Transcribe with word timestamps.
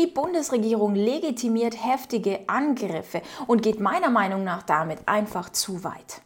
Die 0.00 0.06
Bundesregierung 0.06 0.94
legitimiert 0.94 1.74
heftige 1.84 2.40
Angriffe 2.46 3.20
und 3.46 3.60
geht 3.60 3.80
meiner 3.80 4.08
Meinung 4.08 4.44
nach 4.44 4.62
damit 4.62 5.00
einfach 5.04 5.50
zu 5.50 5.84
weit. 5.84 6.22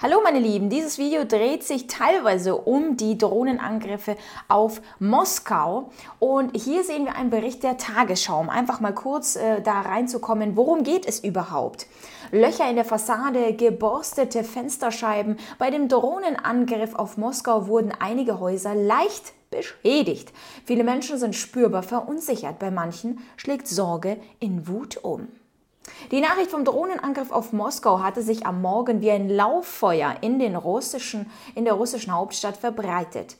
Hallo 0.00 0.20
meine 0.24 0.38
Lieben, 0.38 0.70
dieses 0.70 0.96
Video 0.96 1.24
dreht 1.24 1.62
sich 1.62 1.88
teilweise 1.88 2.56
um 2.56 2.96
die 2.96 3.18
Drohnenangriffe 3.18 4.16
auf 4.48 4.80
Moskau 4.98 5.90
und 6.20 6.56
hier 6.56 6.84
sehen 6.84 7.04
wir 7.04 7.16
einen 7.16 7.28
Bericht 7.28 7.64
der 7.64 7.76
Tagesschau, 7.76 8.40
um 8.40 8.48
einfach 8.48 8.80
mal 8.80 8.94
kurz 8.94 9.36
äh, 9.36 9.60
da 9.60 9.82
reinzukommen, 9.82 10.56
worum 10.56 10.84
geht 10.84 11.04
es 11.04 11.20
überhaupt? 11.20 11.86
Löcher 12.30 12.70
in 12.70 12.76
der 12.76 12.86
Fassade, 12.86 13.52
geborstete 13.52 14.42
Fensterscheiben. 14.42 15.36
Bei 15.58 15.70
dem 15.70 15.88
Drohnenangriff 15.88 16.94
auf 16.94 17.18
Moskau 17.18 17.66
wurden 17.66 17.92
einige 17.98 18.40
Häuser 18.40 18.74
leicht 18.74 19.34
beschädigt. 19.50 20.32
Viele 20.64 20.84
Menschen 20.84 21.18
sind 21.18 21.34
spürbar 21.34 21.82
verunsichert, 21.82 22.58
bei 22.58 22.70
manchen 22.70 23.20
schlägt 23.36 23.68
Sorge 23.68 24.18
in 24.40 24.68
Wut 24.68 24.98
um. 25.02 25.28
Die 26.10 26.20
Nachricht 26.20 26.50
vom 26.50 26.64
Drohnenangriff 26.64 27.30
auf 27.30 27.52
Moskau 27.52 28.00
hatte 28.00 28.22
sich 28.22 28.46
am 28.46 28.62
Morgen 28.62 29.00
wie 29.00 29.10
ein 29.10 29.28
Lauffeuer 29.28 30.16
in, 30.20 30.38
den 30.38 30.56
russischen, 30.56 31.30
in 31.54 31.64
der 31.64 31.74
russischen 31.74 32.14
Hauptstadt 32.14 32.56
verbreitet. 32.56 33.36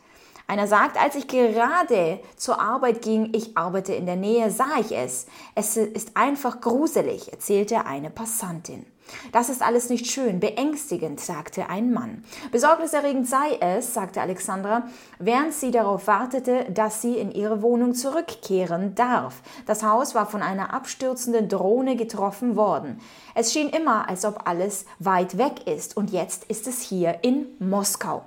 Einer 0.47 0.66
sagt, 0.66 0.98
als 0.98 1.14
ich 1.14 1.28
gerade 1.28 2.20
zur 2.36 2.59
Arbeit 2.59 3.02
ging, 3.02 3.33
ich 3.34 3.56
arbeite 3.56 3.92
in 3.92 4.06
der 4.06 4.16
Nähe, 4.16 4.50
sah 4.50 4.78
ich 4.80 4.92
es. 4.92 5.27
Es 5.55 5.77
ist 5.77 6.16
einfach 6.16 6.62
gruselig, 6.62 7.30
erzählte 7.30 7.84
eine 7.84 8.09
Passantin. 8.09 8.86
Das 9.33 9.48
ist 9.48 9.62
alles 9.62 9.91
nicht 9.91 10.07
schön, 10.07 10.41
beängstigend, 10.41 11.21
sagte 11.21 11.69
ein 11.69 11.93
Mann. 11.93 12.25
Besorgniserregend 12.51 13.29
sei 13.29 13.57
es, 13.61 13.95
sagte 13.95 14.21
Alexandra, 14.21 14.89
während 15.19 15.55
sie 15.55 15.71
darauf 15.71 16.07
wartete, 16.07 16.67
dass 16.71 17.03
sie 17.03 17.15
in 17.15 17.33
ihre 17.33 17.62
Wohnung 17.62 17.95
zurückkehren 17.95 18.95
darf. 18.95 19.43
Das 19.67 19.83
Haus 19.83 20.15
war 20.15 20.27
von 20.27 20.43
einer 20.43 20.73
abstürzenden 20.73 21.48
Drohne 21.48 21.97
getroffen 21.97 22.57
worden. 22.57 23.00
Es 23.34 23.53
schien 23.53 23.69
immer, 23.69 24.09
als 24.09 24.25
ob 24.25 24.48
alles 24.48 24.84
weit 24.98 25.39
weg 25.39 25.67
ist 25.67 25.97
und 25.97 26.11
jetzt 26.11 26.45
ist 26.45 26.67
es 26.67 26.81
hier 26.81 27.19
in 27.22 27.47
Moskau. 27.59 28.25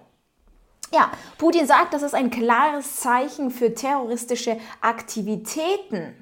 Ja, 0.94 1.10
Putin 1.38 1.68
sagt, 1.68 1.94
das 1.94 2.02
ist 2.02 2.14
ein 2.14 2.30
klares 2.30 2.98
Zeichen 2.98 3.50
für 3.50 3.74
terroristische 3.74 4.58
Aktivitäten. 4.82 6.21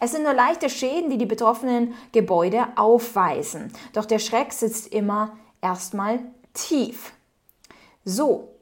Es 0.00 0.12
sind 0.12 0.22
nur 0.22 0.34
leichte 0.34 0.70
Schäden, 0.70 1.10
die 1.10 1.18
die 1.18 1.26
betroffenen 1.26 1.94
Gebäude 2.12 2.66
aufweisen. 2.76 3.72
Doch 3.92 4.04
der 4.04 4.18
Schreck 4.18 4.52
sitzt 4.52 4.92
immer 4.92 5.36
erstmal 5.60 6.20
tief. 6.54 7.12
So, 8.04 8.54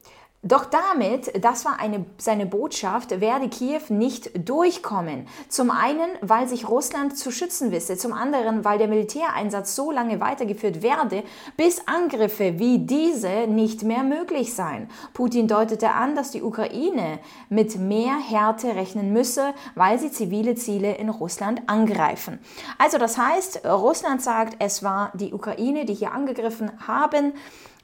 doch 0.47 0.65
damit, 0.67 1.45
das 1.45 1.65
war 1.65 1.81
eine, 1.81 2.05
seine 2.19 2.47
Botschaft, 2.47 3.21
werde 3.21 3.49
Kiew 3.49 3.81
nicht 3.89 4.49
durchkommen. 4.49 5.27
Zum 5.49 5.71
einen, 5.71 6.09
weil 6.21 6.47
sich 6.47 6.69
Russland 6.69 7.19
zu 7.19 7.33
schützen 7.33 7.73
wisse, 7.73 7.97
zum 7.97 8.13
anderen, 8.13 8.65
weil 8.65 8.79
der 8.79 8.89
Militäreinsatz 8.89 9.75
so 9.75 9.91
lange 9.91 10.21
weitergeführt 10.21 10.83
werde, 10.83 11.25
bis 11.57 11.87
Angriffe 11.87 12.59
wie 12.59 12.79
diese 12.79 13.47
nicht 13.49 13.83
mehr 13.83 14.05
möglich 14.05 14.55
seien. 14.55 14.89
Putin 15.15 15.49
deutete 15.49 15.91
an, 15.91 16.15
dass 16.15 16.31
die 16.31 16.43
Ukraine 16.43 17.19
mit 17.49 17.77
mehr 17.77 18.17
Härte 18.17 18.77
rechnen 18.77 19.13
müsse, 19.13 19.53
weil 19.75 19.99
sie 19.99 20.13
zivile 20.13 20.55
Ziele 20.55 20.95
in 20.97 21.09
Russland 21.09 21.63
angreifen. 21.67 22.39
Also 22.79 22.99
das 22.99 23.19
heißt, 23.19 23.65
Russland 23.65 24.23
sagt, 24.23 24.57
es 24.61 24.83
war 24.83 25.11
die 25.15 25.33
Ukraine, 25.33 25.85
die 25.85 25.95
hier 25.95 26.13
angegriffen 26.13 26.71
haben. 26.87 27.33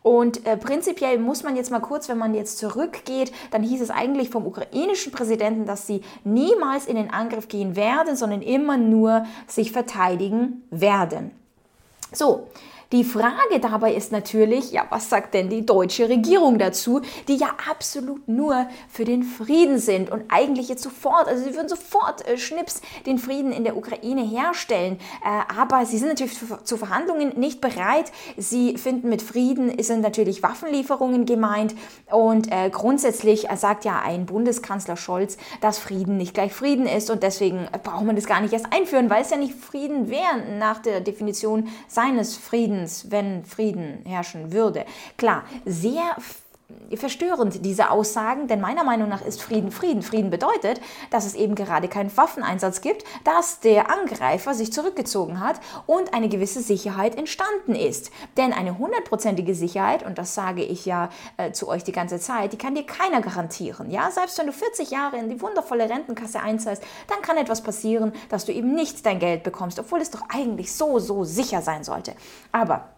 Und 0.02 0.44
äh, 0.46 0.56
prinzipiell 0.56 1.18
muss 1.18 1.44
man 1.44 1.54
jetzt 1.54 1.70
mal 1.70 1.80
kurz, 1.80 2.08
wenn 2.08 2.18
man 2.18 2.34
jetzt 2.34 2.58
zurückgeht, 2.58 3.32
dann 3.52 3.62
hieß 3.62 3.80
es 3.80 3.90
eigentlich 3.90 4.30
vom 4.30 4.46
ukrainischen 4.46 5.12
Präsidenten, 5.12 5.64
dass 5.64 5.86
sie 5.86 6.02
niemals 6.24 6.86
in 6.86 6.96
den 6.96 7.10
Angriff 7.10 7.48
gehen 7.48 7.76
werden, 7.76 8.16
sondern 8.16 8.42
immer 8.42 8.76
nur 8.76 9.24
sich 9.46 9.70
verteidigen 9.70 10.64
werden. 10.70 11.30
So, 12.12 12.48
die 12.92 13.04
Frage 13.04 13.58
dabei 13.60 13.94
ist 13.94 14.12
natürlich, 14.12 14.70
ja, 14.70 14.86
was 14.90 15.08
sagt 15.08 15.32
denn 15.32 15.48
die 15.48 15.64
deutsche 15.64 16.10
Regierung 16.10 16.58
dazu, 16.58 17.00
die 17.26 17.36
ja 17.36 17.48
absolut 17.70 18.28
nur 18.28 18.66
für 18.90 19.06
den 19.06 19.22
Frieden 19.22 19.78
sind 19.78 20.10
und 20.10 20.24
eigentlich 20.28 20.68
jetzt 20.68 20.82
sofort, 20.82 21.26
also 21.26 21.42
sie 21.42 21.54
würden 21.54 21.70
sofort 21.70 22.26
äh, 22.28 22.36
schnips 22.36 22.82
den 23.06 23.18
Frieden 23.18 23.50
in 23.52 23.64
der 23.64 23.78
Ukraine 23.78 24.22
herstellen, 24.22 24.98
äh, 25.24 25.58
aber 25.58 25.86
sie 25.86 25.96
sind 25.96 26.08
natürlich 26.08 26.38
zu, 26.64 26.76
Verhandlungen 26.76 27.38
nicht 27.38 27.60
bereit. 27.60 28.12
Sie 28.36 28.76
finden 28.76 29.08
mit 29.08 29.22
Frieden 29.22 29.82
sind 29.82 30.00
natürlich 30.00 30.42
Waffenlieferungen 30.42 31.26
gemeint. 31.26 31.74
Und 32.10 32.50
äh, 32.50 32.70
grundsätzlich 32.70 33.46
sagt 33.54 33.84
ja 33.84 34.00
ein 34.04 34.26
Bundeskanzler 34.26 34.96
Scholz, 34.96 35.36
dass 35.60 35.78
Frieden 35.78 36.16
nicht 36.16 36.34
gleich 36.34 36.52
Frieden 36.52 36.86
ist 36.86 37.10
und 37.10 37.22
deswegen 37.22 37.68
braucht 37.84 38.04
man 38.04 38.16
das 38.16 38.26
gar 38.26 38.40
nicht 38.40 38.52
erst 38.52 38.72
einführen, 38.72 39.08
weil 39.10 39.22
es 39.22 39.30
ja 39.30 39.36
nicht 39.36 39.54
Frieden 39.54 40.10
wäre 40.10 40.58
nach 40.58 40.78
der 40.80 41.00
Definition 41.00 41.68
seines 41.88 42.36
Friedens 42.36 42.81
Friedens, 42.82 43.10
wenn 43.10 43.44
Frieden 43.44 44.04
herrschen 44.04 44.52
würde. 44.52 44.84
Klar, 45.16 45.44
sehr 45.64 46.16
verstörend, 46.96 47.64
diese 47.64 47.90
Aussagen, 47.90 48.48
denn 48.48 48.60
meiner 48.60 48.84
Meinung 48.84 49.08
nach 49.08 49.22
ist 49.22 49.42
Frieden 49.42 49.70
Frieden. 49.70 50.02
Frieden 50.02 50.30
bedeutet, 50.30 50.80
dass 51.10 51.24
es 51.24 51.34
eben 51.34 51.54
gerade 51.54 51.88
keinen 51.88 52.14
Waffeneinsatz 52.16 52.80
gibt, 52.80 53.04
dass 53.24 53.60
der 53.60 53.90
Angreifer 53.90 54.54
sich 54.54 54.72
zurückgezogen 54.72 55.40
hat 55.40 55.60
und 55.86 56.14
eine 56.14 56.28
gewisse 56.28 56.60
Sicherheit 56.60 57.16
entstanden 57.16 57.74
ist. 57.74 58.10
Denn 58.36 58.52
eine 58.52 58.78
hundertprozentige 58.78 59.54
Sicherheit, 59.54 60.04
und 60.04 60.18
das 60.18 60.34
sage 60.34 60.62
ich 60.62 60.84
ja 60.84 61.08
äh, 61.36 61.52
zu 61.52 61.68
euch 61.68 61.84
die 61.84 61.92
ganze 61.92 62.18
Zeit, 62.18 62.52
die 62.52 62.58
kann 62.58 62.74
dir 62.74 62.84
keiner 62.84 63.20
garantieren. 63.20 63.90
Ja, 63.90 64.10
selbst 64.10 64.38
wenn 64.38 64.46
du 64.46 64.52
40 64.52 64.90
Jahre 64.90 65.18
in 65.18 65.28
die 65.28 65.40
wundervolle 65.40 65.88
Rentenkasse 65.88 66.40
einzahlst, 66.40 66.82
dann 67.08 67.22
kann 67.22 67.36
etwas 67.36 67.62
passieren, 67.62 68.12
dass 68.28 68.44
du 68.44 68.52
eben 68.52 68.74
nicht 68.74 69.04
dein 69.06 69.18
Geld 69.18 69.42
bekommst, 69.42 69.78
obwohl 69.78 70.00
es 70.00 70.10
doch 70.10 70.22
eigentlich 70.28 70.72
so, 70.72 70.98
so 70.98 71.24
sicher 71.24 71.62
sein 71.62 71.84
sollte. 71.84 72.14
Aber 72.52 72.90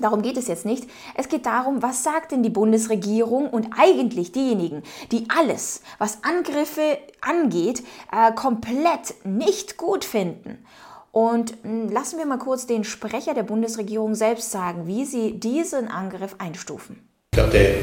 Darum 0.00 0.22
geht 0.22 0.36
es 0.36 0.48
jetzt 0.48 0.64
nicht. 0.64 0.88
Es 1.14 1.28
geht 1.28 1.46
darum, 1.46 1.82
was 1.82 2.02
sagt 2.02 2.32
denn 2.32 2.42
die 2.42 2.50
Bundesregierung 2.50 3.48
und 3.48 3.68
eigentlich 3.78 4.32
diejenigen, 4.32 4.82
die 5.12 5.26
alles, 5.28 5.82
was 5.98 6.18
Angriffe 6.22 6.98
angeht, 7.20 7.82
äh, 8.12 8.32
komplett 8.32 9.14
nicht 9.24 9.76
gut 9.76 10.04
finden. 10.04 10.64
Und 11.12 11.54
hm, 11.62 11.90
lassen 11.90 12.18
wir 12.18 12.26
mal 12.26 12.38
kurz 12.38 12.66
den 12.66 12.82
Sprecher 12.82 13.34
der 13.34 13.44
Bundesregierung 13.44 14.14
selbst 14.14 14.50
sagen, 14.50 14.86
wie 14.86 15.04
sie 15.04 15.38
diesen 15.38 15.88
Angriff 15.88 16.34
einstufen. 16.38 17.08
Ich 17.32 17.38
glaube, 17.38 17.52
der 17.52 17.74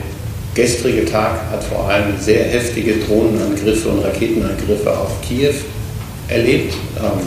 gestrige 0.53 1.05
Tag 1.05 1.39
hat 1.49 1.63
vor 1.63 1.87
allem 1.87 2.17
sehr 2.17 2.43
heftige 2.43 2.97
Drohnenangriffe 3.05 3.87
und 3.87 3.99
Raketenangriffe 3.99 4.97
auf 4.97 5.21
Kiew 5.21 5.53
erlebt. 6.27 6.73
Ähm, 6.97 7.21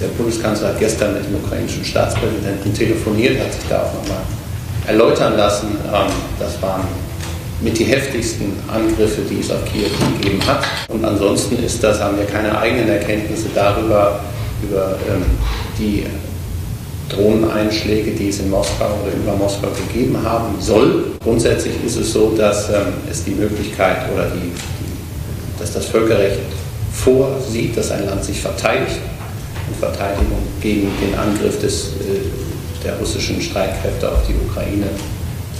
der 0.00 0.08
Bundeskanzler 0.08 0.68
hat 0.68 0.78
gestern 0.78 1.14
mit 1.14 1.26
dem 1.26 1.34
ukrainischen 1.36 1.84
Staatspräsidenten 1.84 2.72
telefoniert, 2.72 3.38
hat 3.38 3.52
sich 3.52 3.68
da 3.68 3.82
auch 3.82 3.94
nochmal 3.94 4.22
erläutern 4.86 5.36
lassen. 5.36 5.68
Ähm, 5.92 6.12
das 6.38 6.60
waren 6.62 6.84
mit 7.60 7.78
die 7.78 7.84
heftigsten 7.84 8.52
Angriffe, 8.68 9.20
die 9.28 9.40
es 9.40 9.50
auf 9.50 9.62
Kiew 9.66 9.90
gegeben 10.18 10.40
hat. 10.46 10.64
Und 10.88 11.04
ansonsten 11.04 11.62
ist 11.62 11.82
das, 11.84 12.00
haben 12.00 12.16
wir 12.16 12.24
keine 12.24 12.58
eigenen 12.58 12.88
Erkenntnisse 12.88 13.48
darüber, 13.54 14.20
über 14.62 14.96
ähm, 15.08 15.24
die 15.78 16.06
Drohneneinschläge, 17.10 18.12
die 18.12 18.30
es 18.30 18.38
in 18.38 18.48
Moskau 18.48 18.86
oder 19.02 19.12
über 19.14 19.36
Moskau 19.36 19.68
gegeben 19.88 20.16
haben 20.24 20.54
soll. 20.60 21.04
Grundsätzlich 21.22 21.74
ist 21.84 21.96
es 21.96 22.12
so, 22.12 22.34
dass 22.36 22.70
ähm, 22.70 22.94
es 23.10 23.24
die 23.24 23.32
Möglichkeit 23.32 23.98
oder 24.14 24.28
die, 24.30 24.52
dass 25.58 25.74
das 25.74 25.86
Völkerrecht 25.86 26.40
vorsieht, 26.92 27.76
dass 27.76 27.90
ein 27.90 28.06
Land 28.06 28.24
sich 28.24 28.40
verteidigt 28.40 29.00
Verteidigung 29.78 30.42
gegen 30.60 30.88
den 31.00 31.14
Angriff 31.18 31.60
des, 31.60 31.88
äh, 32.00 32.84
der 32.84 32.94
russischen 32.98 33.40
Streitkräfte 33.40 34.10
auf 34.10 34.26
die 34.26 34.34
Ukraine 34.34 34.86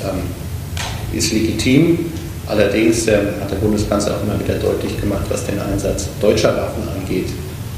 ähm, 0.03 1.17
ist 1.17 1.33
legitim. 1.33 2.13
Allerdings 2.47 3.07
ähm, 3.07 3.29
hat 3.41 3.51
der 3.51 3.57
Bundeskanzler 3.57 4.17
auch 4.17 4.23
immer 4.23 4.39
wieder 4.41 4.59
deutlich 4.59 5.01
gemacht, 5.01 5.25
was 5.29 5.47
den 5.47 5.59
Einsatz 5.61 6.09
deutscher 6.21 6.57
Waffen 6.57 6.83
angeht. 6.97 7.29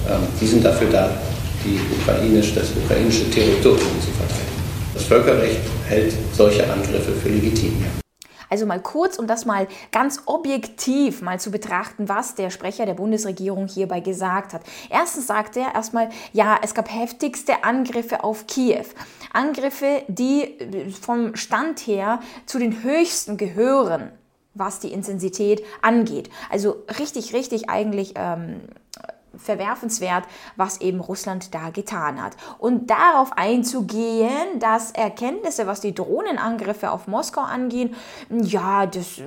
Ähm, 0.09 0.21
die 0.41 0.47
sind 0.47 0.65
dafür 0.65 0.89
da, 0.91 1.11
die 1.65 1.79
ukrainisch, 2.01 2.55
das 2.55 2.69
ukrainische 2.85 3.31
Territorium 3.31 4.01
zu 4.01 4.11
verteidigen. 4.17 4.53
Das 4.95 5.05
Völkerrecht 5.05 5.61
hält 5.89 6.13
solche 6.33 6.65
Angriffe 6.71 7.13
für 7.23 7.29
legitim. 7.29 7.73
Ja. 7.83 8.02
Also 8.53 8.67
mal 8.67 8.83
kurz, 8.83 9.19
um 9.19 9.27
das 9.27 9.47
mal 9.47 9.67
ganz 9.93 10.25
objektiv 10.27 11.23
mal 11.23 11.41
zu 11.41 11.51
betrachten, 11.51 12.11
was 12.11 12.35
der 12.35 12.51
Sprecher 12.51 12.85
der 12.85 12.93
Bundesregierung 12.93 13.67
hierbei 13.67 14.01
gesagt 14.01 14.53
hat. 14.53 14.61
Erstens 14.91 15.27
sagte 15.27 15.61
er 15.61 15.75
erstmal, 15.75 16.11
ja, 16.35 16.59
es 16.63 16.75
gab 16.75 16.93
heftigste 16.93 17.65
Angriffe 17.65 18.23
auf 18.25 18.47
Kiew. 18.47 18.85
Angriffe, 19.33 20.03
die 20.07 20.43
äh, 20.43 20.91
vom 20.91 21.35
Stand 21.35 21.81
her 21.87 22.21
zu 22.45 22.59
den 22.59 22.83
höchsten 22.83 23.39
gehören 23.39 24.13
was 24.55 24.81
die 24.81 24.93
Intensität 24.93 25.65
angeht. 25.81 26.29
Also 26.51 26.85
richtig, 26.99 27.33
richtig 27.33 27.71
eigentlich 27.71 28.13
ähm, 28.17 28.61
verwerfenswert, 29.37 30.25
was 30.57 30.81
eben 30.81 31.01
Russland 31.01 31.55
da 31.55 31.71
getan 31.71 32.23
hat. 32.23 32.37
Und 32.59 32.91
darauf 32.91 33.33
einzugehen, 33.37 34.59
dass 34.59 34.93
Erkenntnisse, 34.93 35.67
was 35.67 35.81
die 35.81 35.95
Drohnenangriffe 35.95 36.91
auf 36.91 37.07
Moskau 37.07 37.41
angehen, 37.41 37.95
ja, 38.31 38.87
das, 38.87 39.21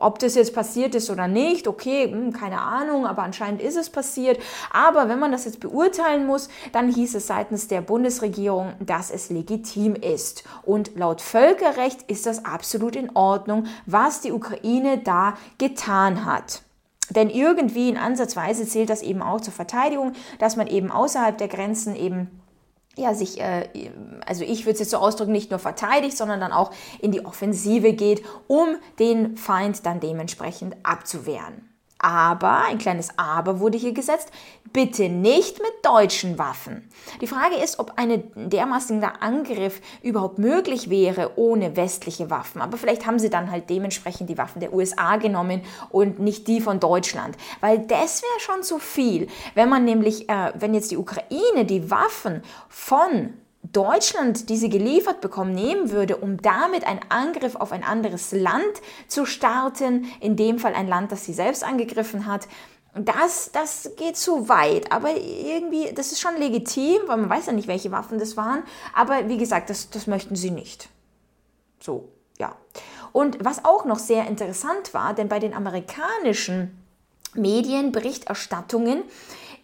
ob 0.00 0.18
das 0.18 0.34
jetzt 0.34 0.54
passiert 0.54 0.94
ist 0.94 1.10
oder 1.10 1.28
nicht, 1.28 1.68
okay, 1.68 2.10
hm, 2.10 2.32
keine 2.32 2.60
Ahnung, 2.60 3.06
aber 3.06 3.22
anscheinend 3.22 3.60
ist 3.62 3.76
es 3.76 3.90
passiert. 3.90 4.40
Aber 4.70 5.08
wenn 5.08 5.18
man 5.18 5.32
das 5.32 5.44
jetzt 5.44 5.60
beurteilen 5.60 6.26
muss, 6.26 6.48
dann 6.72 6.92
hieß 6.92 7.14
es 7.14 7.26
seitens 7.26 7.68
der 7.68 7.80
Bundesregierung, 7.80 8.74
dass 8.80 9.10
es 9.10 9.30
legitim 9.30 9.94
ist. 9.94 10.44
Und 10.62 10.96
laut 10.96 11.20
Völkerrecht 11.20 12.02
ist 12.10 12.26
das 12.26 12.44
absolut 12.44 12.96
in 12.96 13.14
Ordnung, 13.14 13.66
was 13.86 14.20
die 14.20 14.32
Ukraine 14.32 14.98
da 14.98 15.34
getan 15.58 16.24
hat. 16.24 16.62
Denn 17.10 17.30
irgendwie 17.30 17.88
in 17.88 17.96
Ansatzweise 17.96 18.66
zählt 18.66 18.90
das 18.90 19.02
eben 19.02 19.22
auch 19.22 19.40
zur 19.40 19.52
Verteidigung, 19.52 20.12
dass 20.38 20.56
man 20.56 20.66
eben 20.66 20.90
außerhalb 20.90 21.38
der 21.38 21.48
Grenzen 21.48 21.96
eben 21.96 22.28
ja, 22.98 23.14
sich, 23.14 23.40
äh, 23.40 23.68
also 24.26 24.44
ich 24.44 24.64
würde 24.64 24.72
es 24.72 24.80
jetzt 24.80 24.90
so 24.90 24.98
ausdrücken, 24.98 25.32
nicht 25.32 25.50
nur 25.50 25.60
verteidigt, 25.60 26.16
sondern 26.16 26.40
dann 26.40 26.52
auch 26.52 26.72
in 27.00 27.12
die 27.12 27.24
Offensive 27.24 27.92
geht, 27.92 28.24
um 28.48 28.76
den 28.98 29.36
Feind 29.36 29.86
dann 29.86 30.00
dementsprechend 30.00 30.76
abzuwehren. 30.82 31.67
Aber, 31.98 32.64
ein 32.64 32.78
kleines 32.78 33.18
Aber 33.18 33.58
wurde 33.58 33.76
hier 33.76 33.92
gesetzt, 33.92 34.30
bitte 34.72 35.08
nicht 35.08 35.58
mit 35.58 35.72
deutschen 35.82 36.38
Waffen. 36.38 36.88
Die 37.20 37.26
Frage 37.26 37.56
ist, 37.56 37.78
ob 37.78 37.94
ein 37.96 38.30
dermaßener 38.36 39.20
Angriff 39.22 39.80
überhaupt 40.02 40.38
möglich 40.38 40.90
wäre 40.90 41.32
ohne 41.36 41.76
westliche 41.76 42.30
Waffen. 42.30 42.60
Aber 42.60 42.76
vielleicht 42.76 43.06
haben 43.06 43.18
sie 43.18 43.30
dann 43.30 43.50
halt 43.50 43.68
dementsprechend 43.68 44.30
die 44.30 44.38
Waffen 44.38 44.60
der 44.60 44.72
USA 44.72 45.16
genommen 45.16 45.62
und 45.90 46.20
nicht 46.20 46.46
die 46.46 46.60
von 46.60 46.78
Deutschland. 46.78 47.36
Weil 47.60 47.80
das 47.80 48.22
wäre 48.22 48.40
schon 48.40 48.62
zu 48.62 48.78
viel. 48.78 49.26
Wenn 49.54 49.68
man 49.68 49.84
nämlich, 49.84 50.28
äh, 50.28 50.52
wenn 50.54 50.74
jetzt 50.74 50.90
die 50.92 50.96
Ukraine 50.96 51.64
die 51.64 51.90
Waffen 51.90 52.42
von 52.68 53.34
Deutschland 53.72 54.48
diese 54.48 54.68
geliefert 54.68 55.20
bekommen, 55.20 55.54
nehmen 55.54 55.90
würde, 55.90 56.16
um 56.16 56.40
damit 56.40 56.86
einen 56.86 57.00
Angriff 57.08 57.56
auf 57.56 57.72
ein 57.72 57.84
anderes 57.84 58.32
Land 58.32 58.82
zu 59.08 59.26
starten, 59.26 60.06
in 60.20 60.36
dem 60.36 60.58
Fall 60.58 60.74
ein 60.74 60.88
Land, 60.88 61.12
das 61.12 61.24
sie 61.24 61.32
selbst 61.32 61.64
angegriffen 61.64 62.26
hat, 62.26 62.48
das, 62.94 63.50
das 63.52 63.92
geht 63.96 64.16
zu 64.16 64.48
weit. 64.48 64.90
Aber 64.92 65.10
irgendwie, 65.16 65.92
das 65.94 66.12
ist 66.12 66.20
schon 66.20 66.36
legitim, 66.36 66.98
weil 67.06 67.18
man 67.18 67.30
weiß 67.30 67.46
ja 67.46 67.52
nicht, 67.52 67.68
welche 67.68 67.92
Waffen 67.92 68.18
das 68.18 68.36
waren. 68.36 68.62
Aber 68.94 69.28
wie 69.28 69.38
gesagt, 69.38 69.70
das, 69.70 69.90
das 69.90 70.06
möchten 70.06 70.36
sie 70.36 70.50
nicht. 70.50 70.88
So, 71.80 72.08
ja. 72.38 72.56
Und 73.12 73.44
was 73.44 73.64
auch 73.64 73.84
noch 73.84 73.98
sehr 73.98 74.26
interessant 74.26 74.94
war, 74.94 75.14
denn 75.14 75.28
bei 75.28 75.38
den 75.38 75.54
amerikanischen 75.54 76.82
Medienberichterstattungen 77.34 79.02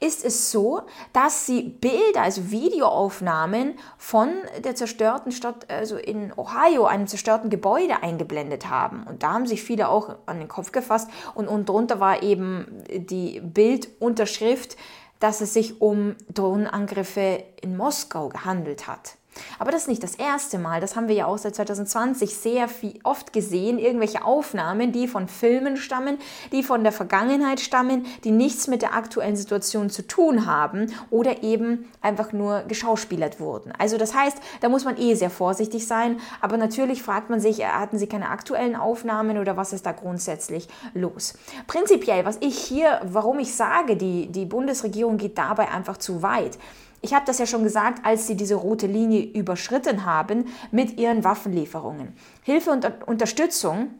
ist 0.04 0.24
es 0.24 0.50
so, 0.50 0.82
dass 1.12 1.46
sie 1.46 1.62
Bilder, 1.62 2.22
also 2.22 2.50
Videoaufnahmen 2.50 3.78
von 3.96 4.28
der 4.62 4.74
zerstörten 4.74 5.32
Stadt, 5.32 5.70
also 5.70 5.96
in 5.96 6.32
Ohio, 6.36 6.84
einem 6.84 7.06
zerstörten 7.06 7.48
Gebäude 7.48 8.02
eingeblendet 8.02 8.68
haben. 8.68 9.04
Und 9.04 9.22
da 9.22 9.32
haben 9.32 9.46
sich 9.46 9.62
viele 9.62 9.88
auch 9.88 10.16
an 10.26 10.38
den 10.38 10.48
Kopf 10.48 10.72
gefasst 10.72 11.08
und, 11.34 11.48
und 11.48 11.68
drunter 11.68 12.00
war 12.00 12.22
eben 12.22 12.66
die 12.90 13.40
Bildunterschrift, 13.40 14.76
dass 15.20 15.40
es 15.40 15.54
sich 15.54 15.80
um 15.80 16.16
Drohnenangriffe 16.32 17.42
in 17.62 17.76
Moskau 17.76 18.28
gehandelt 18.28 18.86
hat. 18.86 19.16
Aber 19.58 19.70
das 19.70 19.82
ist 19.82 19.88
nicht 19.88 20.02
das 20.02 20.14
erste 20.14 20.58
Mal. 20.58 20.80
Das 20.80 20.96
haben 20.96 21.08
wir 21.08 21.14
ja 21.14 21.26
auch 21.26 21.38
seit 21.38 21.54
2020 21.54 22.34
sehr 22.34 22.68
viel, 22.68 22.98
oft 23.02 23.32
gesehen. 23.32 23.78
Irgendwelche 23.78 24.24
Aufnahmen, 24.24 24.92
die 24.92 25.08
von 25.08 25.28
Filmen 25.28 25.76
stammen, 25.76 26.18
die 26.52 26.62
von 26.62 26.82
der 26.82 26.92
Vergangenheit 26.92 27.60
stammen, 27.60 28.06
die 28.24 28.30
nichts 28.30 28.68
mit 28.68 28.82
der 28.82 28.94
aktuellen 28.94 29.36
Situation 29.36 29.90
zu 29.90 30.06
tun 30.06 30.46
haben 30.46 30.92
oder 31.10 31.42
eben 31.42 31.90
einfach 32.00 32.32
nur 32.32 32.62
geschauspielert 32.62 33.40
wurden. 33.40 33.72
Also 33.78 33.98
das 33.98 34.14
heißt, 34.14 34.38
da 34.60 34.68
muss 34.68 34.84
man 34.84 34.96
eh 34.96 35.14
sehr 35.14 35.30
vorsichtig 35.30 35.86
sein. 35.86 36.20
Aber 36.40 36.56
natürlich 36.56 37.02
fragt 37.02 37.30
man 37.30 37.40
sich, 37.40 37.64
hatten 37.64 37.98
sie 37.98 38.06
keine 38.06 38.28
aktuellen 38.28 38.76
Aufnahmen 38.76 39.38
oder 39.38 39.56
was 39.56 39.72
ist 39.72 39.86
da 39.86 39.92
grundsätzlich 39.92 40.68
los? 40.94 41.34
Prinzipiell, 41.66 42.24
was 42.24 42.38
ich 42.40 42.58
hier, 42.58 43.00
warum 43.04 43.38
ich 43.38 43.54
sage, 43.54 43.96
die, 43.96 44.26
die 44.28 44.44
Bundesregierung 44.44 45.16
geht 45.16 45.38
dabei 45.38 45.68
einfach 45.70 45.96
zu 45.96 46.22
weit 46.22 46.58
ich 47.04 47.12
habe 47.12 47.26
das 47.26 47.38
ja 47.38 47.46
schon 47.46 47.62
gesagt, 47.62 48.04
als 48.04 48.26
sie 48.26 48.34
diese 48.34 48.54
rote 48.54 48.86
Linie 48.86 49.22
überschritten 49.22 50.06
haben 50.06 50.46
mit 50.70 50.98
ihren 50.98 51.22
Waffenlieferungen. 51.22 52.14
Hilfe 52.42 52.70
und 52.70 52.90
Unterstützung 53.06 53.90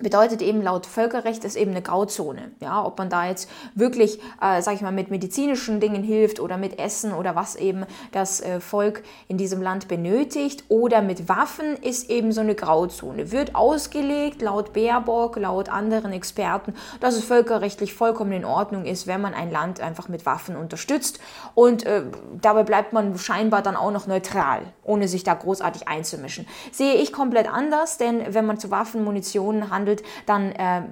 bedeutet 0.00 0.42
eben 0.42 0.62
laut 0.62 0.86
Völkerrecht 0.86 1.44
ist 1.44 1.56
eben 1.56 1.70
eine 1.70 1.82
Grauzone. 1.82 2.52
Ja, 2.60 2.84
ob 2.84 2.98
man 2.98 3.08
da 3.08 3.26
jetzt 3.26 3.48
wirklich, 3.74 4.20
äh, 4.40 4.60
sag 4.62 4.74
ich 4.74 4.80
mal, 4.80 4.92
mit 4.92 5.10
medizinischen 5.10 5.80
Dingen 5.80 6.02
hilft 6.02 6.40
oder 6.40 6.56
mit 6.56 6.78
Essen 6.78 7.12
oder 7.12 7.36
was 7.36 7.56
eben 7.56 7.84
das 8.12 8.40
äh, 8.40 8.60
Volk 8.60 9.02
in 9.28 9.36
diesem 9.36 9.62
Land 9.62 9.88
benötigt 9.88 10.64
oder 10.68 11.02
mit 11.02 11.28
Waffen 11.28 11.76
ist 11.76 12.10
eben 12.10 12.32
so 12.32 12.40
eine 12.40 12.54
Grauzone. 12.54 13.30
Wird 13.30 13.54
ausgelegt 13.54 14.42
laut 14.42 14.72
Baerbock, 14.72 15.36
laut 15.36 15.68
anderen 15.68 16.12
Experten, 16.12 16.74
dass 17.00 17.16
es 17.16 17.24
völkerrechtlich 17.24 17.94
vollkommen 17.94 18.32
in 18.32 18.44
Ordnung 18.44 18.84
ist, 18.84 19.06
wenn 19.06 19.20
man 19.20 19.34
ein 19.34 19.50
Land 19.50 19.80
einfach 19.80 20.08
mit 20.08 20.26
Waffen 20.26 20.56
unterstützt 20.56 21.20
und 21.54 21.84
äh, 21.84 22.02
dabei 22.40 22.62
bleibt 22.62 22.92
man 22.92 23.18
scheinbar 23.18 23.62
dann 23.62 23.76
auch 23.76 23.90
noch 23.90 24.06
neutral, 24.06 24.62
ohne 24.82 25.08
sich 25.08 25.24
da 25.24 25.34
großartig 25.34 25.88
einzumischen. 25.88 26.46
Sehe 26.72 26.94
ich 26.94 27.12
komplett 27.12 27.52
anders, 27.52 27.98
denn 27.98 28.34
wenn 28.34 28.46
man 28.46 28.58
zu 28.58 28.70
Waffen, 28.70 29.04
Munition 29.04 29.70
handelt, 29.70 29.89
handelt, 29.90 30.02
dann 30.26 30.52
äh, 30.52 30.82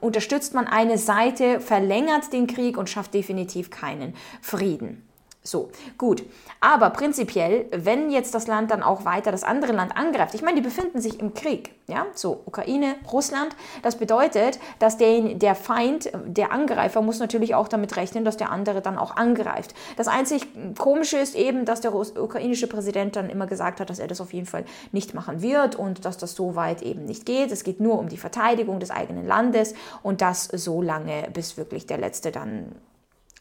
unterstützt 0.00 0.54
man 0.54 0.66
eine 0.66 0.98
Seite, 0.98 1.60
verlängert 1.60 2.32
den 2.32 2.46
Krieg 2.46 2.76
und 2.76 2.88
schafft 2.88 3.14
definitiv 3.14 3.70
keinen 3.70 4.14
Frieden. 4.40 5.06
So, 5.42 5.70
gut. 5.96 6.22
Aber 6.60 6.90
prinzipiell, 6.90 7.64
wenn 7.70 8.10
jetzt 8.10 8.34
das 8.34 8.46
Land 8.46 8.70
dann 8.70 8.82
auch 8.82 9.06
weiter 9.06 9.32
das 9.32 9.42
andere 9.42 9.72
Land 9.72 9.96
angreift, 9.96 10.34
ich 10.34 10.42
meine, 10.42 10.56
die 10.56 10.62
befinden 10.62 11.00
sich 11.00 11.18
im 11.18 11.32
Krieg, 11.32 11.74
ja, 11.86 12.04
so 12.14 12.42
Ukraine, 12.44 12.96
Russland, 13.10 13.56
das 13.82 13.96
bedeutet, 13.96 14.58
dass 14.80 14.98
der, 14.98 15.34
der 15.34 15.54
Feind, 15.54 16.10
der 16.26 16.52
Angreifer 16.52 17.00
muss 17.00 17.20
natürlich 17.20 17.54
auch 17.54 17.68
damit 17.68 17.96
rechnen, 17.96 18.26
dass 18.26 18.36
der 18.36 18.50
andere 18.50 18.82
dann 18.82 18.98
auch 18.98 19.16
angreift. 19.16 19.74
Das 19.96 20.08
einzig 20.08 20.46
Komische 20.76 21.16
ist 21.16 21.34
eben, 21.34 21.64
dass 21.64 21.80
der 21.80 21.94
ukrainische 21.94 22.66
Präsident 22.66 23.16
dann 23.16 23.30
immer 23.30 23.46
gesagt 23.46 23.80
hat, 23.80 23.88
dass 23.88 23.98
er 23.98 24.08
das 24.08 24.20
auf 24.20 24.34
jeden 24.34 24.46
Fall 24.46 24.66
nicht 24.92 25.14
machen 25.14 25.40
wird 25.40 25.74
und 25.74 26.04
dass 26.04 26.18
das 26.18 26.34
so 26.34 26.54
weit 26.54 26.82
eben 26.82 27.06
nicht 27.06 27.24
geht. 27.24 27.50
Es 27.50 27.64
geht 27.64 27.80
nur 27.80 27.98
um 27.98 28.10
die 28.10 28.18
Verteidigung 28.18 28.78
des 28.78 28.90
eigenen 28.90 29.26
Landes 29.26 29.72
und 30.02 30.20
das 30.20 30.44
so 30.44 30.82
lange, 30.82 31.28
bis 31.32 31.56
wirklich 31.56 31.86
der 31.86 31.96
Letzte 31.96 32.30
dann 32.30 32.72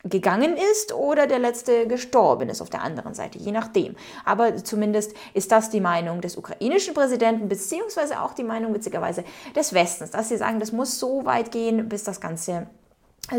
gegangen 0.04 0.56
ist 0.72 0.94
oder 0.94 1.28
der 1.28 1.40
letzte 1.40 1.88
gestorben 1.88 2.50
ist 2.50 2.62
auf 2.62 2.70
der 2.70 2.82
anderen 2.82 3.14
Seite, 3.14 3.38
je 3.38 3.52
nachdem. 3.52 3.96
Aber 4.24 4.56
zumindest 4.56 5.14
ist 5.34 5.52
das 5.52 5.70
die 5.70 5.82
Meinung 5.82 6.22
des 6.22 6.38
ukrainischen 6.38 6.94
Präsidenten, 6.94 7.50
beziehungsweise 7.50 8.22
auch 8.22 8.34
die 8.34 8.44
Meinung 8.44 8.74
witzigerweise 8.74 9.26
des 9.56 9.74
Westens, 9.74 10.12
dass 10.12 10.30
sie 10.30 10.38
sagen, 10.38 10.60
das 10.60 10.72
muss 10.72 11.00
so 11.00 11.26
weit 11.26 11.52
gehen, 11.52 11.90
bis 11.90 12.04
das 12.04 12.22
Ganze 12.22 12.68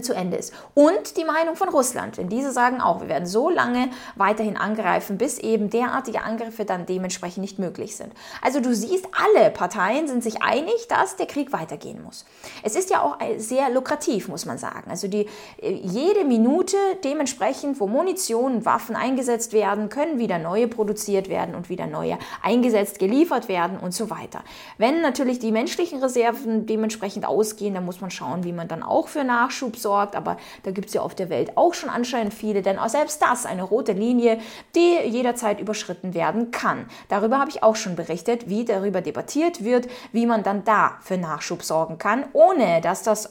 zu 0.03 0.15
Ende 0.15 0.37
ist. 0.37 0.53
Und 0.75 1.17
die 1.17 1.25
Meinung 1.25 1.57
von 1.57 1.69
Russland, 1.69 2.17
denn 2.17 2.29
diese 2.29 2.53
sagen 2.53 2.81
auch, 2.81 3.01
wir 3.01 3.09
werden 3.09 3.27
so 3.27 3.51
lange 3.51 3.91
weiterhin 4.15 4.57
angreifen, 4.57 5.19
bis 5.19 5.39
eben 5.39 5.71
derartige 5.71 6.23
Angriffe 6.23 6.65
dann 6.65 6.87
dementsprechend 6.87 7.43
nicht 7.43 7.59
möglich 7.59 7.97
sind. 7.97 8.13
Also 8.41 8.61
du 8.61 8.75
siehst, 8.75 9.07
alle 9.13 9.51
Parteien 9.51 10.07
sind 10.07 10.23
sich 10.23 10.43
einig, 10.43 10.89
dass 10.89 11.17
der 11.17 11.27
Krieg 11.27 11.53
weitergehen 11.53 12.03
muss. 12.03 12.25
Es 12.63 12.77
ist 12.77 12.91
ja 12.91 13.03
auch 13.03 13.19
sehr 13.39 13.71
lukrativ, 13.71 14.29
muss 14.29 14.47
man 14.47 14.59
sagen. 14.59 14.91
Also 14.91 15.09
die, 15.09 15.27
äh, 15.61 15.73
jede 15.73 16.25
Minute 16.25 16.77
dementsprechend, 17.05 17.81
wo 17.81 17.87
Munition 17.87 18.57
und 18.57 18.65
Waffen 18.65 18.97
eingesetzt 18.97 19.53
werden, 19.53 19.89
können 19.89 20.19
wieder 20.19 20.39
neue 20.39 20.69
produziert 20.69 21.29
werden 21.29 21.55
und 21.55 21.69
wieder 21.69 21.87
neue 21.87 22.19
eingesetzt, 22.43 22.99
geliefert 22.99 23.49
werden 23.49 23.79
und 23.79 23.95
so 23.95 24.11
weiter. 24.11 24.43
Wenn 24.79 25.01
natürlich 25.01 25.39
die 25.39 25.53
menschlichen 25.53 26.03
Reserven 26.03 26.67
dementsprechend 26.67 27.27
ausgehen, 27.27 27.75
dann 27.75 27.85
muss 27.85 28.01
man 28.01 28.11
schauen, 28.11 28.45
wie 28.45 28.53
man 28.53 28.69
dann 28.69 28.83
auch 28.83 29.09
für 29.09 29.25
Nachschub 29.25 29.77
sorgt, 29.81 30.17
aber 30.17 30.37
da 30.63 30.71
gibt 30.71 30.89
es 30.89 30.95
ja 30.95 31.03
auf 31.03 31.15
der 31.15 31.31
Welt 31.31 31.57
auch 31.57 31.75
schon 31.75 31.91
anscheinend 31.91 32.35
viele, 32.35 32.63
denn 32.63 32.79
auch 32.79 32.89
selbst 32.89 33.23
das 33.23 33.47
eine 33.47 33.63
rote 33.63 33.93
Linie, 33.93 34.39
die 34.75 34.99
jederzeit 35.07 35.61
überschritten 35.61 36.15
werden 36.15 36.51
kann. 36.51 36.87
Darüber 37.09 37.39
habe 37.39 37.51
ich 37.51 37.63
auch 37.63 37.77
schon 37.77 37.97
berichtet, 37.97 38.49
wie 38.49 38.65
darüber 38.65 39.01
debattiert 39.01 39.65
wird, 39.65 39.89
wie 40.13 40.27
man 40.27 40.43
dann 40.43 40.65
da 40.65 40.99
für 41.01 41.17
Nachschub 41.17 41.63
sorgen 41.63 41.99
kann, 41.99 42.25
ohne 42.33 42.81
dass 42.81 43.03
das 43.03 43.29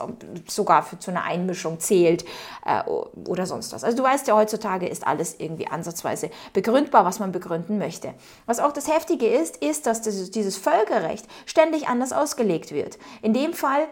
sogar 0.47 0.83
für, 0.83 0.99
zu 0.99 1.11
einer 1.11 1.23
Einmischung 1.23 1.79
zählt 1.79 2.25
äh, 2.65 2.81
oder 3.27 3.45
sonst 3.45 3.73
was. 3.73 3.83
Also 3.83 3.97
du 3.97 4.03
weißt 4.03 4.27
ja, 4.27 4.35
heutzutage 4.35 4.87
ist 4.87 5.05
alles 5.05 5.35
irgendwie 5.39 5.67
ansatzweise 5.67 6.29
begründbar, 6.53 7.05
was 7.05 7.19
man 7.19 7.31
begründen 7.31 7.77
möchte. 7.77 8.13
Was 8.45 8.59
auch 8.59 8.71
das 8.71 8.87
Heftige 8.87 9.27
ist, 9.27 9.57
ist, 9.57 9.85
dass 9.85 10.01
dieses 10.01 10.57
Völkerrecht 10.57 11.25
ständig 11.45 11.87
anders 11.87 12.13
ausgelegt 12.13 12.71
wird. 12.71 12.97
In 13.21 13.33
dem 13.33 13.53
Fall 13.53 13.87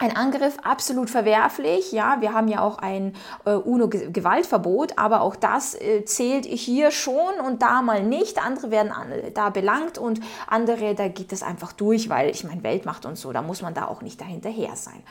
ein 0.00 0.16
Angriff 0.16 0.56
absolut 0.64 1.10
verwerflich. 1.10 1.92
Ja, 1.92 2.16
wir 2.20 2.32
haben 2.32 2.48
ja 2.48 2.62
auch 2.62 2.78
ein 2.78 3.14
äh, 3.44 3.50
UNO-Gewaltverbot, 3.50 4.98
aber 4.98 5.20
auch 5.20 5.36
das 5.36 5.74
äh, 5.74 6.06
zählt 6.06 6.46
hier 6.46 6.90
schon 6.90 7.38
und 7.46 7.60
da 7.60 7.82
mal 7.82 8.02
nicht. 8.02 8.42
Andere 8.42 8.70
werden 8.70 8.92
an, 8.92 9.12
da 9.34 9.50
belangt 9.50 9.98
und 9.98 10.20
andere, 10.46 10.94
da 10.94 11.08
geht 11.08 11.32
es 11.32 11.42
einfach 11.42 11.74
durch, 11.74 12.08
weil 12.08 12.30
ich 12.30 12.44
meine, 12.44 12.62
Weltmacht 12.62 13.04
und 13.04 13.16
so, 13.16 13.30
da 13.32 13.42
muss 13.42 13.60
man 13.60 13.74
da 13.74 13.88
auch 13.88 14.00
nicht 14.00 14.18
dahinterher 14.22 14.74
sein. 14.74 15.02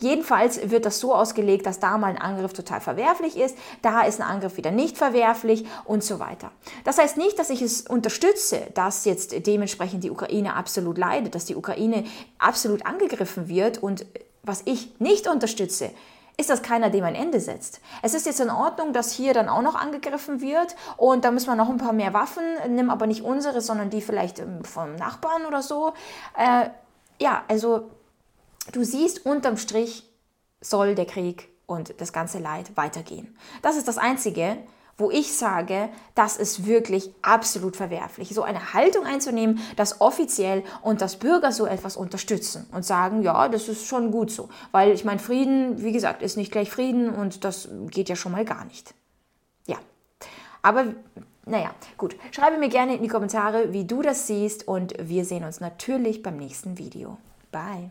Jedenfalls 0.00 0.70
wird 0.70 0.86
das 0.86 0.98
so 0.98 1.14
ausgelegt, 1.14 1.64
dass 1.64 1.78
da 1.78 1.96
mal 1.96 2.08
ein 2.08 2.18
Angriff 2.18 2.52
total 2.52 2.80
verwerflich 2.80 3.36
ist, 3.36 3.56
da 3.80 4.02
ist 4.02 4.20
ein 4.20 4.26
Angriff 4.26 4.56
wieder 4.56 4.72
nicht 4.72 4.98
verwerflich 4.98 5.64
und 5.84 6.02
so 6.02 6.18
weiter. 6.18 6.50
Das 6.82 6.98
heißt 6.98 7.16
nicht, 7.16 7.38
dass 7.38 7.48
ich 7.48 7.62
es 7.62 7.82
unterstütze, 7.82 8.62
dass 8.74 9.04
jetzt 9.04 9.46
dementsprechend 9.46 10.02
die 10.02 10.10
Ukraine 10.10 10.56
absolut 10.56 10.98
leidet, 10.98 11.36
dass 11.36 11.44
die 11.44 11.54
Ukraine 11.54 12.02
absolut 12.40 12.84
angegriffen 12.84 13.46
wird 13.46 13.80
und 13.80 14.04
was 14.42 14.62
ich 14.64 14.98
nicht 15.00 15.28
unterstütze, 15.28 15.90
ist, 16.36 16.50
dass 16.50 16.62
keiner 16.62 16.90
dem 16.90 17.04
ein 17.04 17.14
Ende 17.14 17.40
setzt. 17.40 17.80
Es 18.02 18.14
ist 18.14 18.26
jetzt 18.26 18.40
in 18.40 18.50
Ordnung, 18.50 18.92
dass 18.92 19.12
hier 19.12 19.34
dann 19.34 19.48
auch 19.48 19.62
noch 19.62 19.74
angegriffen 19.74 20.40
wird 20.40 20.74
und 20.96 21.24
da 21.24 21.30
müssen 21.30 21.46
wir 21.46 21.54
noch 21.54 21.68
ein 21.68 21.76
paar 21.76 21.92
mehr 21.92 22.14
Waffen, 22.14 22.42
nimm 22.68 22.90
aber 22.90 23.06
nicht 23.06 23.22
unsere, 23.22 23.60
sondern 23.60 23.90
die 23.90 24.00
vielleicht 24.00 24.38
ähm, 24.38 24.64
vom 24.64 24.94
Nachbarn 24.96 25.44
oder 25.46 25.62
so. 25.62 25.92
Äh, 26.36 26.70
ja, 27.20 27.44
also 27.48 27.90
du 28.72 28.82
siehst 28.82 29.26
unterm 29.26 29.56
Strich 29.56 30.08
soll 30.60 30.94
der 30.94 31.06
Krieg 31.06 31.48
und 31.66 32.00
das 32.00 32.12
ganze 32.12 32.38
Leid 32.38 32.76
weitergehen. 32.76 33.36
Das 33.60 33.76
ist 33.76 33.86
das 33.86 33.98
Einzige, 33.98 34.56
wo 35.02 35.10
ich 35.10 35.36
sage, 35.36 35.90
das 36.14 36.36
ist 36.36 36.66
wirklich 36.66 37.10
absolut 37.20 37.76
verwerflich. 37.76 38.30
So 38.34 38.42
eine 38.42 38.72
Haltung 38.72 39.04
einzunehmen, 39.04 39.60
dass 39.76 40.00
offiziell 40.00 40.62
und 40.80 41.02
dass 41.02 41.16
Bürger 41.16 41.52
so 41.52 41.66
etwas 41.66 41.96
unterstützen 41.96 42.66
und 42.72 42.84
sagen, 42.84 43.22
ja, 43.22 43.48
das 43.48 43.68
ist 43.68 43.86
schon 43.86 44.10
gut 44.10 44.30
so. 44.30 44.48
Weil 44.70 44.92
ich 44.92 45.04
meine, 45.04 45.18
Frieden, 45.18 45.82
wie 45.82 45.92
gesagt, 45.92 46.22
ist 46.22 46.36
nicht 46.36 46.52
gleich 46.52 46.70
Frieden 46.70 47.10
und 47.10 47.44
das 47.44 47.68
geht 47.90 48.08
ja 48.08 48.16
schon 48.16 48.32
mal 48.32 48.44
gar 48.44 48.64
nicht. 48.64 48.94
Ja, 49.66 49.76
aber 50.62 50.86
naja, 51.44 51.74
gut. 51.98 52.16
Schreibe 52.30 52.58
mir 52.58 52.68
gerne 52.68 52.94
in 52.96 53.02
die 53.02 53.08
Kommentare, 53.08 53.72
wie 53.72 53.84
du 53.84 54.00
das 54.00 54.26
siehst 54.26 54.68
und 54.68 54.94
wir 54.98 55.24
sehen 55.24 55.44
uns 55.44 55.60
natürlich 55.60 56.22
beim 56.22 56.36
nächsten 56.36 56.78
Video. 56.78 57.18
Bye. 57.50 57.90